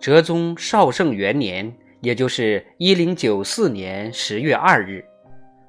[0.00, 5.04] 哲宗绍圣元年，也就是一零九四年十月二日，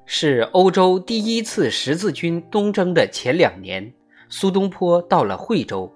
[0.06, 3.92] 是欧洲第一次十字军东征的前两年。
[4.28, 5.92] 苏东坡到了惠州，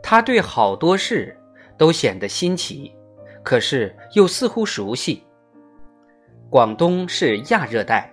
[0.00, 1.36] 他对好多事
[1.76, 2.92] 都显得新奇，
[3.42, 5.24] 可是又似乎熟悉。
[6.48, 8.08] 广东是亚热带，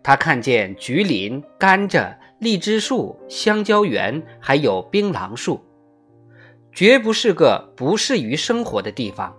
[0.00, 5.60] 他看见橘林、甘蔗、荔枝树、香蕉园，还有槟榔树。
[6.72, 9.34] 绝不是个不适于生活的地方。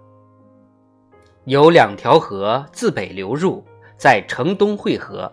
[1.45, 3.63] 有两条河自北流入，
[3.97, 5.31] 在城东汇合。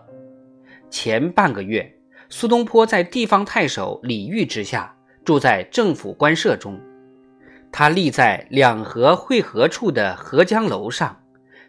[0.89, 1.89] 前半个月，
[2.27, 4.93] 苏东坡在地方太守李煜之下，
[5.23, 6.79] 住在政府官舍中。
[7.71, 11.17] 他立在两河汇合处的河江楼上，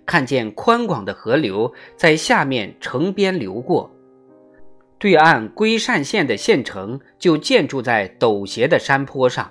[0.05, 3.89] 看见宽广的河流在下面城边流过。
[4.99, 9.49] 对岸归善县的县城就建筑在陡斜的山坡上。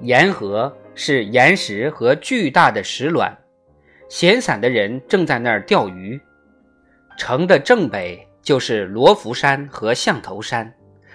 [0.00, 3.36] 沿河是岩石和巨大的石卵，
[4.08, 6.20] 闲散的人正在那儿钓鱼。
[7.16, 10.70] 城的正北就是罗浮山和象头山，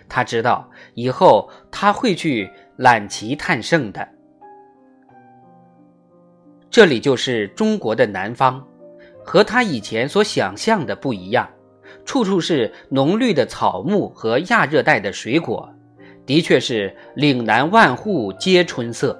[0.10, 4.08] 他知道以后他会去揽奇探胜的。
[6.72, 8.66] 这里就是中国的南方，
[9.24, 11.48] 和他以前所想象的不一样，
[12.04, 15.72] 处处是浓绿的草木和亚热带的水果。
[16.26, 19.20] 的确是岭南万户皆春色，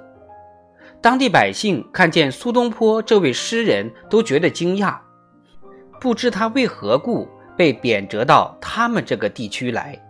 [1.00, 4.96] 当地百姓看见苏东坡这位诗人，都觉得惊讶，
[6.00, 10.00] 不知他为何故被贬谪到他们这个地区来。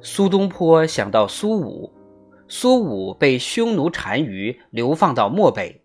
[0.00, 1.92] 苏东坡想到苏武，
[2.46, 5.80] 苏武被匈奴单于流放到漠北，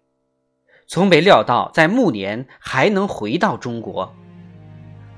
[0.88, 4.14] 从没料到在暮年还能回到中国。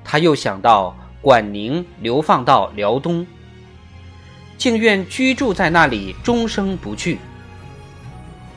[0.04, 3.26] 他又想到管宁流放到辽东。
[4.58, 7.20] 竟愿居住在那里，终生不去。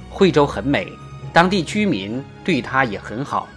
[0.09, 0.87] 惠州很美，
[1.33, 3.49] 当地居民对他也很好。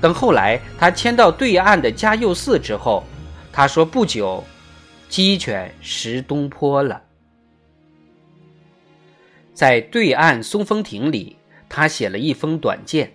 [0.00, 3.04] 等后来他迁到对岸的嘉佑寺之后，
[3.52, 4.44] 他说不久，
[5.08, 7.00] 鸡犬食东坡了。
[9.54, 11.36] 在对岸松风亭里，
[11.68, 13.12] 他写了一封短件，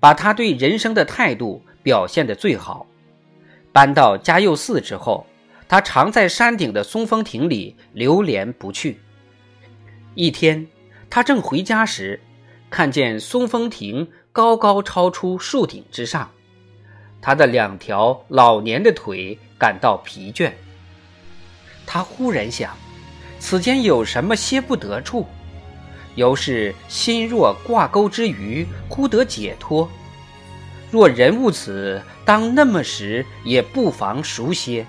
[0.00, 2.86] 把他对人生的态度表现得最好。
[3.72, 5.26] 搬到嘉佑寺之后。
[5.68, 9.00] 他常在山顶的松风亭里流连不去。
[10.14, 10.66] 一天，
[11.10, 12.18] 他正回家时，
[12.70, 16.30] 看见松风亭高高超出树顶之上，
[17.20, 20.52] 他的两条老年的腿感到疲倦。
[21.84, 22.74] 他忽然想，
[23.38, 25.26] 此间有什么歇不得处？
[26.14, 29.88] 犹是心若挂钩之鱼，忽得解脱。
[30.90, 34.86] 若人物此，当那么时，也不妨熟些。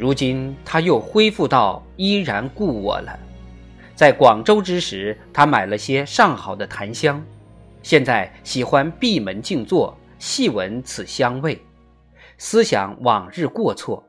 [0.00, 3.18] 如今他又恢复到依然故我了。
[3.94, 7.22] 在广州之时，他买了些上好的檀香，
[7.82, 11.62] 现在喜欢闭门静坐，细闻此香味，
[12.38, 14.02] 思想往日过错。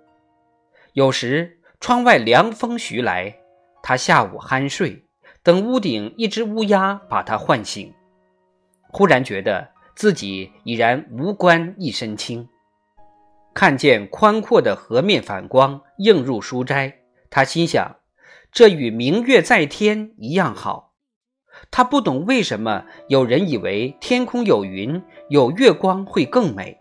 [0.93, 3.35] 有时窗外凉风徐来，
[3.83, 5.03] 他下午酣睡，
[5.43, 7.93] 等屋顶一只乌鸦把他唤醒，
[8.87, 12.47] 忽然觉得自己已然无关一身轻。
[13.53, 17.97] 看见宽阔的河面反光映入书斋，他心想，
[18.51, 20.93] 这与明月在天一样好。
[21.69, 26.77] 他不懂为什么有人以为天空有云有月光会更美，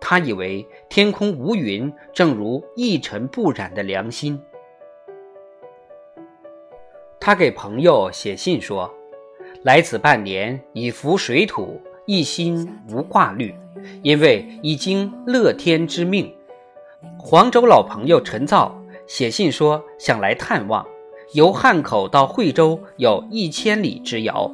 [0.00, 4.40] 他以为天空无云，正如一尘不染的良心。
[7.20, 8.94] 他给朋友写信说
[9.64, 13.54] ：“来此半年，已服水土，一心无挂虑。”
[14.02, 16.34] 因为已经乐天之命，
[17.16, 18.74] 黄州老朋友陈造
[19.06, 20.84] 写信说想来探望，
[21.34, 24.52] 由汉口到惠州有一千里之遥。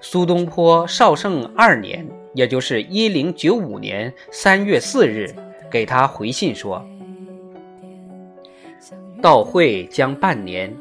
[0.00, 5.34] 苏东坡绍圣二年，也就是一零九五年三月四日，
[5.70, 6.82] 给他回信说：
[9.20, 10.74] 到会将半年，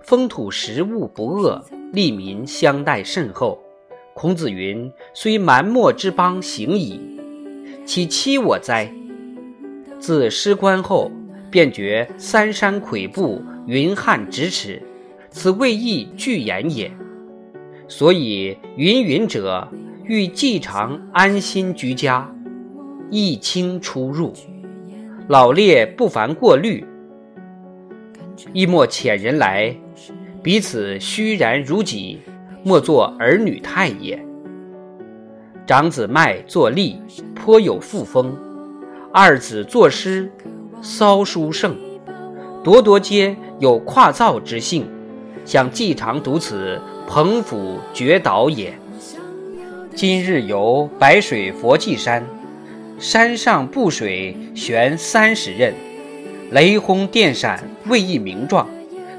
[0.00, 1.62] 风土食物不恶，
[1.92, 3.58] 利民相待甚厚。
[4.20, 6.98] 孔子云：“虽蛮貊之邦行矣，
[7.86, 8.92] 其欺我哉？”
[10.00, 11.08] 自失官后，
[11.52, 14.82] 便觉三山跬步，云汉咫尺，
[15.30, 16.90] 此未易具言也。
[17.86, 19.68] 所以云云者，
[20.02, 22.28] 欲既长安心居家，
[23.12, 24.32] 易清出入，
[25.28, 26.84] 老烈不烦过虑，
[28.52, 29.72] 亦莫遣人来，
[30.42, 32.18] 彼此虚然如己。
[32.68, 34.22] 莫作儿女态也。
[35.66, 36.96] 长子迈作吏，
[37.34, 38.26] 颇有富风；
[39.10, 40.30] 二子作诗，
[40.82, 41.74] 骚书盛，
[42.62, 44.86] 咄咄皆有跨造之性。
[45.46, 46.78] 想寄长独此，
[47.08, 48.78] 彭府绝岛也。
[49.94, 52.22] 今日游白水佛髻山，
[52.98, 55.72] 山上布水悬三十仞，
[56.50, 58.68] 雷轰电闪未一名状，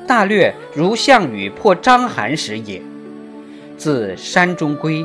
[0.05, 2.79] 大略如项羽破章邯时也。
[3.79, 5.03] 自山中归，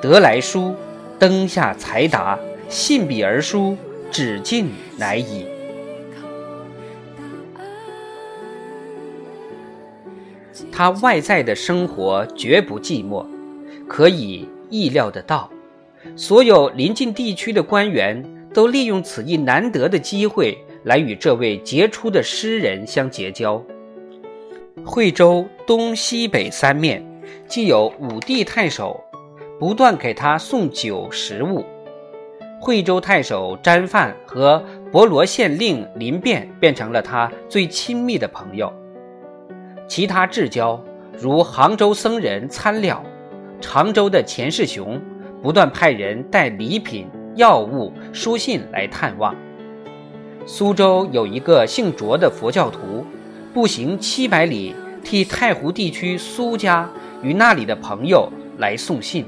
[0.00, 0.74] 得来书，
[1.18, 2.36] 灯下才达，
[2.68, 3.76] 信笔而书，
[4.10, 5.46] 只尽乃已。
[10.72, 13.24] 他外在的生活绝不寂寞，
[13.86, 14.48] 可以。
[14.70, 15.48] 意料得到，
[16.16, 23.62] 所有临近地区的官员都利用此一难得的机会来与这位杰出的诗人相结交。
[24.84, 27.04] 惠州东西北三面，
[27.46, 29.02] 既有武帝太守，
[29.58, 31.64] 不断给他送酒食物。
[32.60, 38.72] 惠州太守詹范和博罗县令林变变成了他最亲密的朋友。
[39.86, 40.82] 其他至交
[41.18, 43.02] 如杭州僧人参了。
[43.60, 45.00] 常州的钱世雄
[45.42, 49.34] 不断派人带礼品、药物、书信来探望。
[50.46, 53.04] 苏州有一个姓卓的佛教徒，
[53.54, 56.88] 步行七百里，替太湖地区苏家
[57.24, 59.24] 与那里的朋友来送信。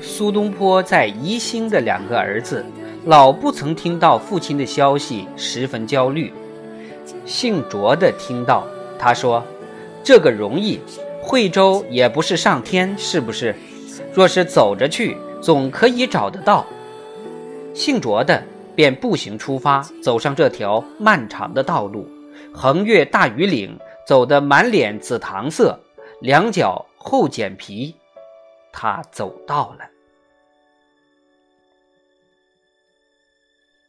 [0.00, 2.64] 苏东坡在宜兴的两个儿子，
[3.06, 6.32] 老不曾听到父亲的消息，十分焦虑。
[7.24, 8.64] 姓卓的听到，
[8.98, 9.42] 他说
[10.04, 10.78] ：“这个容易。”
[11.20, 13.54] 惠州也不是上天，是不是？
[14.14, 16.64] 若是走着去，总可以找得到。
[17.74, 18.42] 姓卓的
[18.74, 22.08] 便步行出发，走上这条漫长的道路，
[22.52, 23.76] 横越大庾岭，
[24.06, 25.78] 走得满脸紫糖色，
[26.20, 27.94] 两脚后剪皮。
[28.72, 29.88] 他走到了。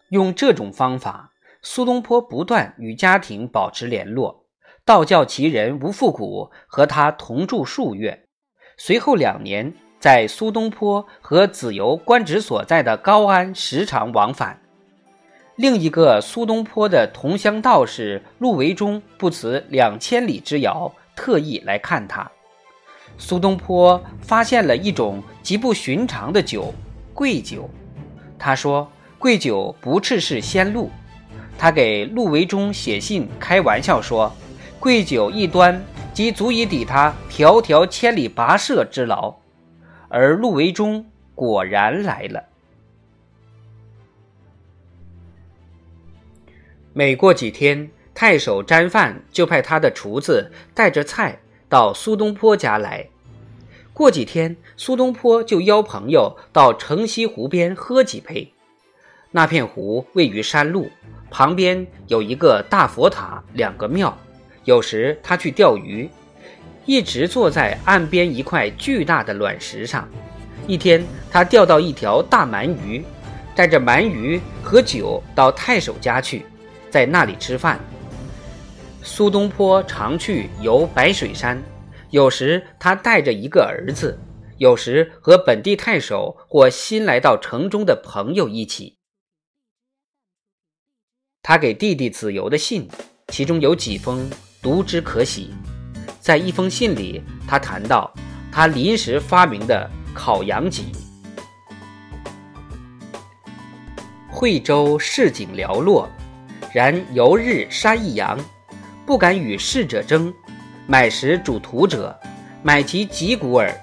[0.09, 4.45] 用这种方法，苏东坡不断与家庭保持联络。
[4.85, 8.27] 道教奇人吴复古和他同住数月，
[8.77, 14.59] 随后两年在苏东坡和子由官职所在的高安时常往返。
[15.55, 22.31] 另一个苏东坡的同乡道士陆维忠不辞两千里之遥，特意来看他。
[23.17, 26.73] 苏东坡发现了一种极不寻常的酒——
[27.13, 27.69] 桂酒。
[28.37, 28.89] 他说
[29.19, 30.89] ：“桂酒不啻是仙露。”
[31.59, 34.33] 他给陆维忠写信，开玩笑说。
[34.79, 35.83] 桂酒一端，
[36.13, 39.35] 即足以抵他迢迢千里跋涉之劳，
[40.07, 41.05] 而陆维忠
[41.35, 42.45] 果然来了。
[46.93, 51.39] 每过几天，太守詹范就派他的厨子带着菜
[51.69, 53.07] 到苏东坡家来。
[53.93, 58.51] 过几天，苏东坡就邀朋友到城西湖边喝几杯。
[59.31, 60.91] 那片湖位于山路，
[61.31, 64.17] 旁边有一个大佛塔，两个庙。
[64.65, 66.09] 有时他去钓鱼，
[66.85, 70.05] 一直坐在岸边一块巨大的卵石上。
[70.67, 71.01] 一天，
[71.31, 73.01] 他钓到一条大鳗鱼，
[73.55, 76.45] 带着鳗鱼和酒到太守家去，
[76.89, 77.79] 在那里吃饭。
[79.01, 81.61] 苏东坡常去游白水山，
[82.09, 84.17] 有时他带着一个儿子，
[84.57, 88.97] 有时和本地太守或新来到城中的朋友一起。
[91.41, 92.87] 他给弟弟子由的信，
[93.29, 94.29] 其中有几封。
[94.61, 95.51] 读之可喜，
[96.19, 98.13] 在一封信里，他谈到
[98.51, 100.91] 他临时发明的烤羊脊。
[104.29, 106.09] 惠州市井寥落，
[106.73, 108.37] 然游日杀一羊，
[109.09, 110.31] 不敢与逝者争。
[110.85, 112.15] 买食主徒者，
[112.61, 113.75] 买其脊骨耳，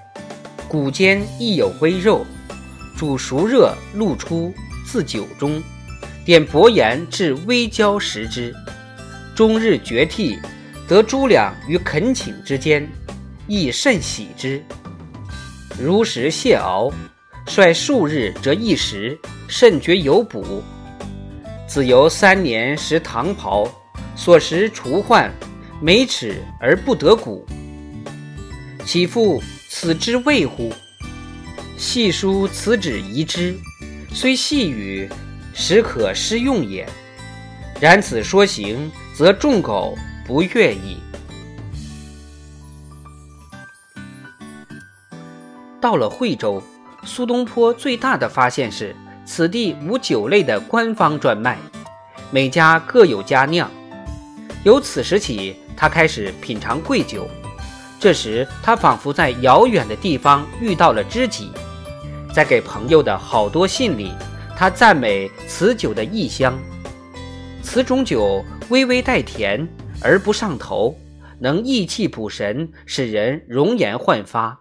[0.69, 2.25] 骨间亦有微肉，
[2.95, 4.53] 煮熟热，露出，
[4.85, 5.61] 自酒中，
[6.23, 8.55] 点薄盐至微焦食之，
[9.35, 10.39] 终日绝涕。
[10.87, 12.89] 得诸两于恳请之间，
[13.47, 14.63] 亦甚喜之。
[15.77, 16.89] 如食蟹螯，
[17.45, 19.19] 率数日则一食，
[19.49, 20.63] 甚觉有补。
[21.67, 23.69] 子由三年食唐袍，
[24.17, 25.31] 所食除患，
[25.79, 27.45] 每齿而不得骨。
[28.83, 30.73] 岂复此之谓乎？
[31.77, 33.55] 细书此旨遗之，
[34.11, 35.07] 虽细语，
[35.53, 36.85] 实可施用也。
[37.79, 39.95] 然此说行，则众狗。
[40.27, 40.97] 不悦矣。
[45.79, 46.61] 到了惠州，
[47.05, 48.93] 苏东坡最大的发现是，
[49.25, 51.57] 此地无酒类的官方专卖，
[52.29, 53.71] 每家各有佳酿。
[54.67, 57.25] 由此时起，他开始品尝贵酒。
[58.01, 61.49] 这时，他仿佛在遥远的地方遇到了知己。
[62.33, 64.11] 在给朋友的好多信里，
[64.57, 66.59] 他赞美此酒的异香。
[67.63, 69.65] 此种酒微微带甜。
[70.03, 70.95] 而不上头，
[71.39, 74.59] 能益气补神，使人容颜焕发。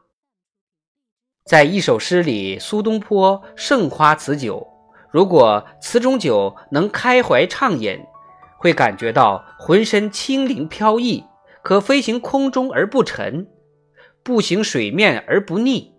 [1.45, 4.67] 在一首诗里，苏东坡盛夸此酒。
[5.11, 7.99] 如果此种酒能开怀畅饮，
[8.67, 11.23] 会感觉到浑身轻灵飘逸，
[11.63, 13.47] 可飞行空中而不沉，
[14.25, 15.95] 步行水面而不腻。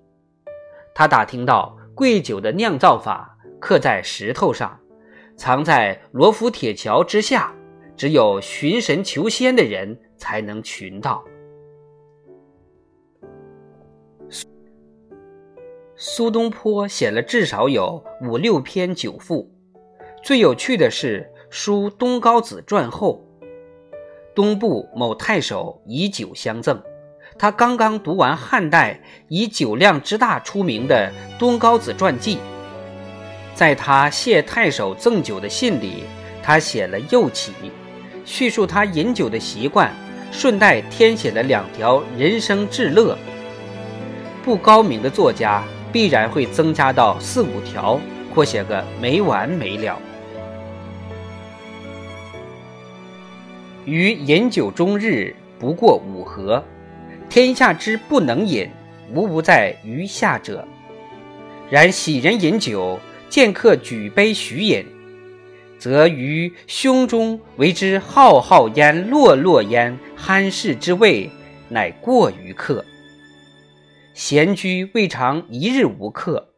[0.93, 4.77] 他打听到贵酒的酿造法，刻在石头上，
[5.37, 7.55] 藏在罗浮铁桥之下，
[7.95, 11.23] 只有寻神求仙的人才能寻到。
[15.95, 19.49] 苏东坡写了至少有五六篇酒赋，
[20.21, 23.23] 最有趣的是书东高子传后，
[24.35, 26.81] 东部某太守以酒相赠，
[27.39, 32.37] 他刚刚读完汉代以酒量之大出名的东高子传记，
[33.55, 36.03] 在他谢太守赠酒的信里，
[36.43, 37.53] 他写了又起，
[38.25, 39.91] 叙述他饮酒的习惯，
[40.31, 43.17] 顺带添写了两条人生至乐。
[44.43, 45.63] 不高明的作家。
[45.89, 47.97] 必然会增加到四五条，
[48.35, 49.97] 或写个没完没了。
[53.87, 56.61] 于饮酒终日，不过五合。
[57.29, 58.69] 天下之不能饮，
[59.13, 60.67] 无不在于下者。
[61.69, 64.85] 然喜人饮酒，见客举杯许饮，
[65.79, 71.29] 则于胸中为之浩浩焉，落落焉，酣适之味，
[71.69, 72.83] 乃过于客。
[74.13, 76.49] 闲居未尝一日无客，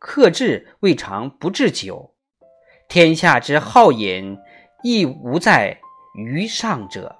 [0.00, 2.12] 客至未尝不置酒。
[2.88, 4.36] 天下之好饮，
[4.82, 5.78] 亦无在
[6.14, 7.16] 于上者。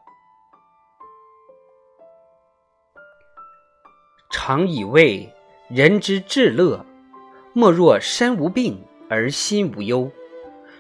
[4.31, 5.33] 常以为
[5.71, 6.85] 人之至乐，
[7.55, 10.11] 莫若身无病而心无忧。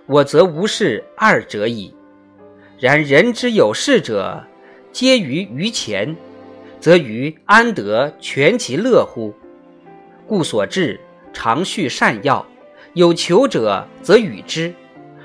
[0.06, 1.94] 我则无事二者矣。
[2.78, 4.44] 然人之有事者，
[4.90, 6.14] 皆于于前。
[6.80, 9.32] 则于安得全其乐乎？
[10.26, 11.00] 故所至
[11.32, 12.44] 常续善药，
[12.94, 14.74] 有求者则与之，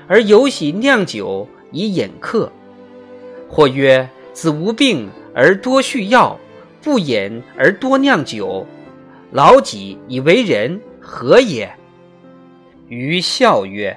[0.06, 2.50] 而有喜酿酒以饮客。
[3.48, 6.38] 或曰：子无病而多续药，
[6.82, 8.66] 不饮而多酿酒，
[9.32, 11.68] 老己以为人，何也？
[12.88, 13.96] 余笑曰：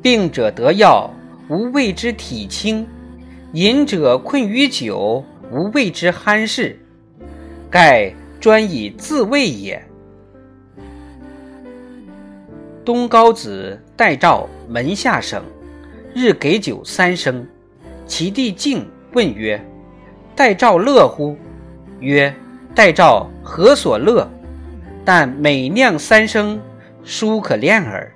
[0.00, 1.10] 病者得药，
[1.48, 2.84] 无谓之体轻；
[3.52, 5.24] 饮者困于酒。
[5.50, 6.78] 无谓之酣适，
[7.70, 9.82] 盖专以自慰也。
[12.84, 15.42] 东高子代诏门下省，
[16.14, 17.46] 日给酒三升。
[18.08, 19.62] 其弟敬问曰
[20.34, 21.36] ：“待诏乐乎？”
[22.00, 22.34] 曰
[22.74, 24.26] ：“待诏何所乐？
[25.04, 26.58] 但每酿三升，
[27.04, 28.10] 殊可恋耳。”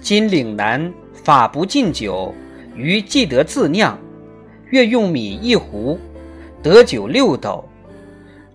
[0.00, 2.32] 今岭南法不禁酒，
[2.76, 3.98] 余既得自酿。
[4.70, 5.98] 月用米一壶，
[6.62, 7.68] 得酒六斗；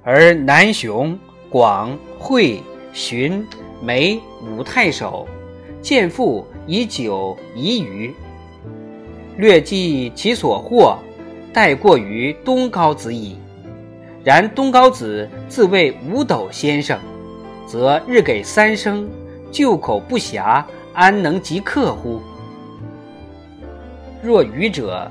[0.01, 1.19] 而南雄、
[1.49, 3.45] 广、惠、荀、
[3.83, 5.27] 梅五太守，
[5.81, 8.13] 见父以酒宜余。
[9.37, 10.97] 略记其所获，
[11.53, 13.37] 待过于东高子矣。
[14.23, 16.99] 然东高子自谓五斗先生，
[17.65, 19.09] 则日给三升，
[19.51, 20.63] 旧口不暇，
[20.93, 22.19] 安能及客乎？
[24.21, 25.09] 若愚者。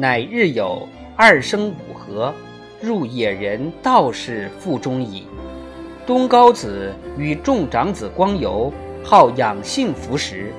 [0.00, 2.32] 乃日有二升五合，
[2.80, 5.24] 入野人道士腹中矣。
[6.06, 10.52] 东高子与众长子光游，好养性服食，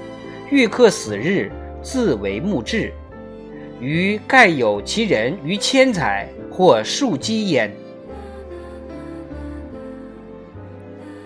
[0.51, 1.49] 欲客死日，
[1.81, 2.91] 自为木质。
[3.79, 7.71] 于盖有其人于千载，或数积焉。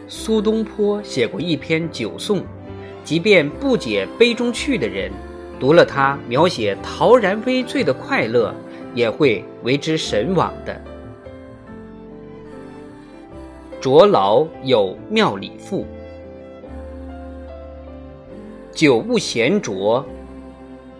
[0.07, 2.43] 苏东坡写过一篇酒颂，
[3.03, 5.11] 即便不解杯中趣的人。
[5.59, 8.53] 读了他描写陶然微醉的快乐，
[8.93, 10.81] 也会为之神往的。
[13.79, 15.85] 卓老有妙理赋：
[18.73, 20.03] 酒不闲酌，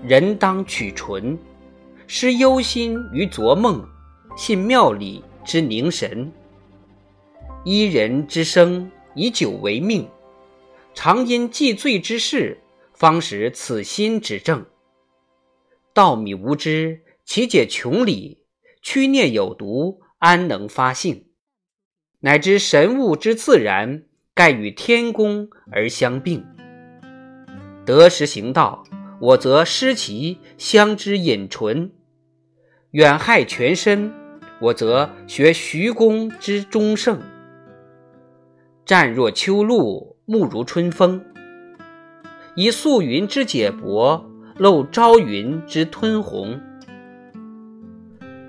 [0.06, 1.38] 人当取纯。
[2.08, 3.84] 失忧心于昨梦，
[4.36, 6.30] 信妙理之凝神。
[7.64, 10.08] 伊人之生，以酒为命，
[10.94, 12.60] 常因既醉之事。
[12.94, 14.66] 方使此心之正。
[15.94, 18.38] 稻米无知，其解穷理；
[18.82, 21.26] 曲念有毒，安能发性？
[22.20, 26.46] 乃知神物之自然，盖与天公而相并。
[27.86, 28.83] 得时行道，
[29.24, 31.92] 我则失其相之隐纯；
[32.92, 34.12] 远害全身，
[34.60, 37.22] 我则学徐公之忠胜。
[38.84, 41.24] 湛若秋露，暮如春风。
[42.56, 44.26] 以素云之解帛，
[44.58, 46.60] 露朝云之吞红。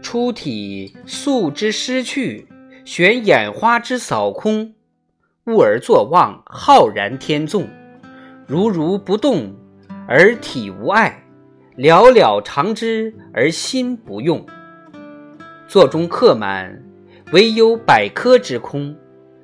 [0.02, 2.48] 出体素之失去，
[2.84, 4.74] 悬眼花之扫空。
[5.46, 7.68] 物而作望，浩然天纵，
[8.48, 9.54] 如如不动，
[10.06, 11.12] 而体无碍；
[11.76, 14.44] 了了常之，而心不用。
[15.66, 16.82] 座中客满，
[17.32, 18.94] 唯有百科之空。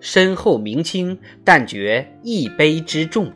[0.00, 3.31] 身后明清，但觉一杯之重。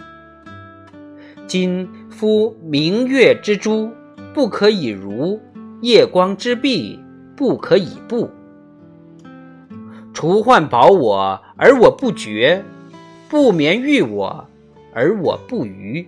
[1.46, 3.90] 今夫明月之珠，
[4.32, 5.38] 不可以如；
[5.82, 6.98] 夜光之璧，
[7.36, 8.30] 不可以布。
[10.14, 12.62] 除患保我，而我不觉；
[13.28, 14.46] 不眠欲我，
[14.94, 16.06] 而我不愚。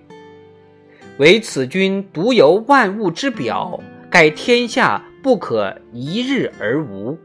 [1.19, 3.81] 唯此君独有万物之表，
[4.11, 7.19] 盖天下不可一日而无。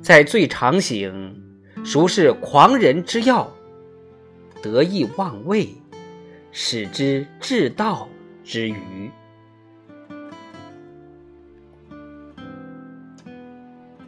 [0.00, 1.42] 在最常醒，
[1.84, 3.50] 孰是狂人之要？
[4.62, 5.68] 得意忘位，
[6.50, 8.08] 使之至道
[8.42, 9.10] 之余。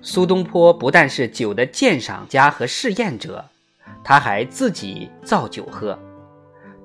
[0.00, 3.44] 苏东坡不但是酒的鉴赏家和试验者，
[4.02, 5.98] 他还自己造酒喝。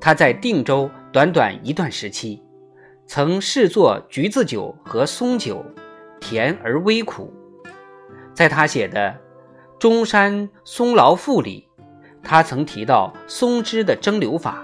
[0.01, 2.41] 他在定州短短一段时期，
[3.05, 5.65] 曾试作橘子酒和松酒，
[6.21, 7.33] 甜而微苦。
[8.33, 9.09] 在他写的
[9.77, 11.67] 《中山松醪赋》里，
[12.23, 14.63] 他曾提到松枝的蒸馏法，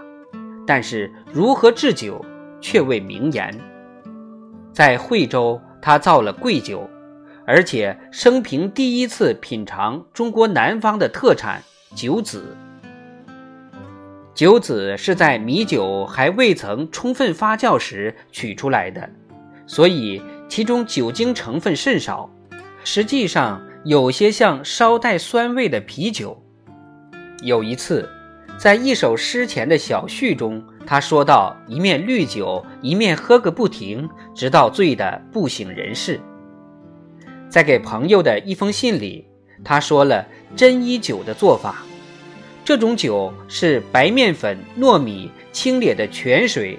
[0.66, 2.24] 但是如何制酒
[2.62, 3.54] 却未明言。
[4.72, 6.90] 在惠州，他造了桂酒。
[7.46, 11.64] 而且生平第一次品尝中国南方的特产
[11.96, 12.56] 酒籽。
[14.38, 19.10] 酒籽是在米酒还未曾充分发酵时取出来的，
[19.66, 22.30] 所以其中酒精成分甚少，
[22.84, 26.40] 实际上有些像稍带酸味的啤酒。
[27.42, 28.08] 有一次，
[28.60, 36.22] 在一首诗前的小序中，他说到：“一面绿酒，一面喝个不停，直到醉得不省人事。”
[37.50, 39.26] 在给朋友的一封信里，
[39.64, 41.84] 他说了真一酒的做法。
[42.68, 46.78] 这种酒是白面粉、糯米、清冽的泉水，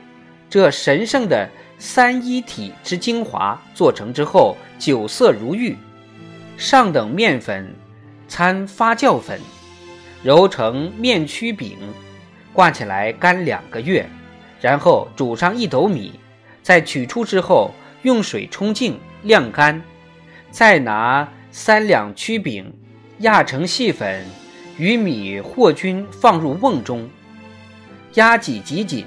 [0.50, 1.48] 这神圣的
[1.78, 5.74] 三一体之精华做成之后，酒色如玉。
[6.58, 7.74] 上等面粉
[8.28, 9.40] 掺发酵粉，
[10.22, 11.78] 揉成面曲饼，
[12.52, 14.06] 挂起来干两个月，
[14.60, 16.20] 然后煮上一斗米，
[16.62, 17.72] 再取出之后
[18.02, 19.82] 用水冲净晾干。
[20.50, 22.70] 再拿三两曲饼
[23.20, 24.22] 压成细粉，
[24.78, 27.08] 与米和均，放入瓮中，
[28.14, 29.04] 压挤极紧，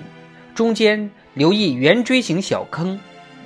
[0.54, 3.00] 中间留一圆锥形小坑，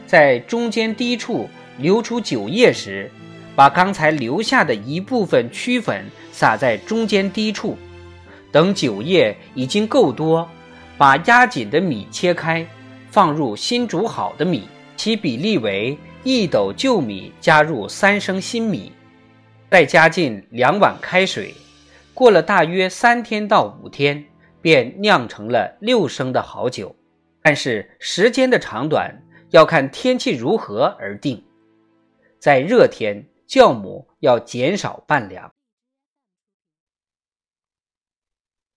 [0.08, 3.10] 在中间低处流出酒液时，
[3.56, 7.78] 把刚才留下的一部分曲粉撒在中间低处，
[8.52, 10.50] 等酒液已经够多，
[10.98, 12.66] 把压紧的米切开，
[13.12, 14.64] 放入新煮好的米，
[14.98, 15.98] 其比例为。
[16.28, 18.92] 一斗旧米加入三升新米，
[19.70, 21.54] 再加进两碗开水，
[22.16, 24.26] 过了大约三天到五天，
[24.62, 26.96] 便酿成了六升的好酒。
[27.44, 31.46] 但是时间的长短要看天气如何而定，
[32.40, 35.52] 在热天酵母要减少半两。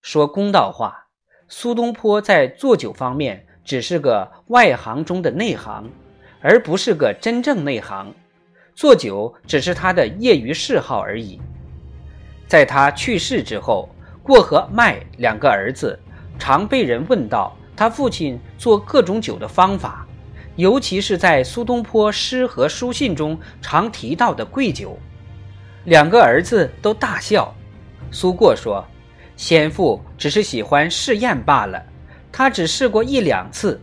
[0.03, 1.09] 说公道话，
[1.49, 5.91] 苏东坡在做酒方面只是个外行中的内行。
[6.41, 8.15] 而不是个真正内行，
[8.73, 11.41] 做酒只是他的业余嗜好而已。
[12.49, 13.89] 在他去世之后，
[14.23, 15.97] 过和麦两个儿子
[16.39, 20.07] 常被人问到他父亲做各种酒的方法，
[20.57, 24.99] 尤其是在苏东坡诗和书信中常提到的贵酒。
[25.85, 27.55] 两个儿子都大笑。
[28.11, 28.85] 苏过说
[29.37, 31.83] ：“先父只是喜欢试验罢了，
[32.33, 33.81] 他只试过一两次。”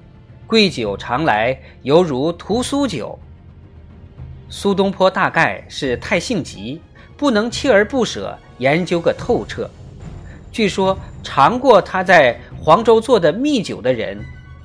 [0.47, 3.17] 贵酒常来，犹如屠苏酒。
[4.47, 6.80] 苏东坡大概是太性急，
[7.17, 9.70] 不能锲而不舍研究个透彻。
[10.52, 14.24] 据说尝过他在黄州做的蜜酒的人，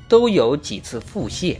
[0.08, 1.56] 都有几次腹泻。